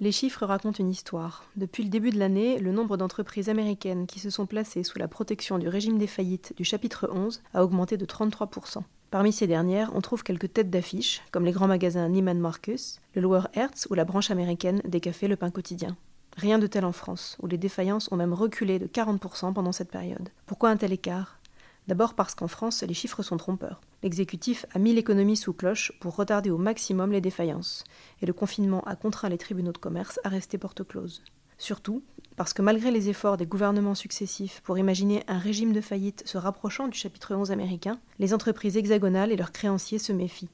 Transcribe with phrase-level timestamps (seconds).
[0.00, 1.44] Les chiffres racontent une histoire.
[1.56, 5.06] Depuis le début de l'année, le nombre d'entreprises américaines qui se sont placées sous la
[5.06, 8.82] protection du régime des faillites du chapitre 11 a augmenté de 33%.
[9.10, 13.20] Parmi ces dernières, on trouve quelques têtes d'affiche, comme les grands magasins Neiman Marcus, le
[13.20, 15.96] Lower Hertz ou la branche américaine des cafés Le Pain Quotidien.
[16.38, 19.90] Rien de tel en France, où les défaillances ont même reculé de 40% pendant cette
[19.90, 20.30] période.
[20.46, 21.38] Pourquoi un tel écart?
[21.88, 23.80] D'abord parce qu'en France, les chiffres sont trompeurs.
[24.02, 27.84] L'exécutif a mis l'économie sous cloche pour retarder au maximum les défaillances,
[28.20, 31.22] et le confinement a contraint les tribunaux de commerce à rester porte close.
[31.58, 32.02] Surtout
[32.36, 36.38] parce que malgré les efforts des gouvernements successifs pour imaginer un régime de faillite se
[36.38, 40.48] rapprochant du chapitre 11 américain, les entreprises hexagonales et leurs créanciers se méfient.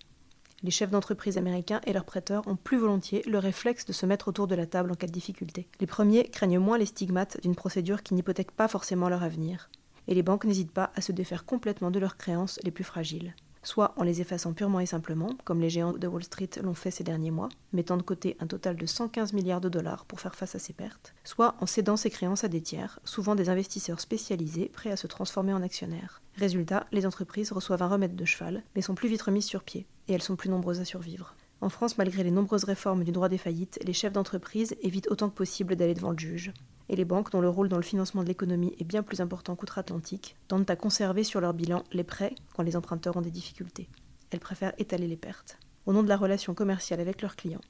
[0.64, 4.28] Les chefs d'entreprise américains et leurs prêteurs ont plus volontiers le réflexe de se mettre
[4.28, 5.68] autour de la table en cas de difficulté.
[5.78, 9.70] Les premiers craignent moins les stigmates d'une procédure qui n'hypothèque pas forcément leur avenir
[10.08, 13.34] et les banques n'hésitent pas à se défaire complètement de leurs créances les plus fragiles
[13.68, 16.90] soit en les effaçant purement et simplement, comme les géants de Wall Street l'ont fait
[16.90, 20.34] ces derniers mois, mettant de côté un total de 115 milliards de dollars pour faire
[20.34, 24.00] face à ces pertes, soit en cédant ces créances à des tiers, souvent des investisseurs
[24.00, 26.22] spécialisés prêts à se transformer en actionnaires.
[26.36, 29.86] Résultat, les entreprises reçoivent un remède de cheval, mais sont plus vite remises sur pied,
[30.08, 31.34] et elles sont plus nombreuses à survivre.
[31.60, 35.28] En France, malgré les nombreuses réformes du droit des faillites, les chefs d'entreprise évitent autant
[35.28, 36.52] que possible d'aller devant le juge
[36.88, 39.56] et les banques, dont le rôle dans le financement de l'économie est bien plus important
[39.56, 43.88] qu'outre-Atlantique, tentent à conserver sur leur bilan les prêts quand les emprunteurs ont des difficultés.
[44.30, 47.60] Elles préfèrent étaler les pertes, au nom de la relation commerciale avec leurs clients,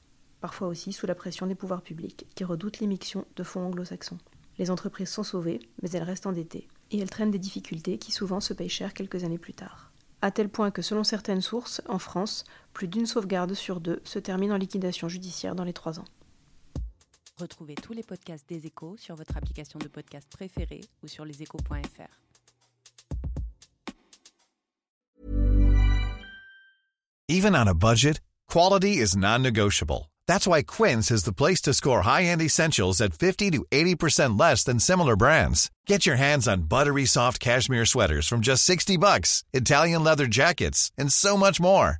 [0.41, 4.19] parfois aussi sous la pression des pouvoirs publics, qui redoutent l'émission de fonds anglo-saxons.
[4.57, 8.39] Les entreprises sont sauvées, mais elles restent endettées, et elles traînent des difficultés qui souvent
[8.39, 9.91] se payent cher quelques années plus tard.
[10.21, 14.19] À tel point que selon certaines sources, en France, plus d'une sauvegarde sur deux se
[14.19, 16.05] termine en liquidation judiciaire dans les trois ans.
[17.39, 22.19] Retrouvez tous les podcasts des échos sur votre application de podcast préférée ou sur leséchos.fr.
[27.29, 30.11] Even on a budget, quality is non-negotiable.
[30.27, 34.63] That's why Quince is the place to score high-end essentials at 50 to 80% less
[34.63, 35.69] than similar brands.
[35.85, 40.91] Get your hands on buttery soft cashmere sweaters from just 60 bucks, Italian leather jackets,
[40.97, 41.99] and so much more.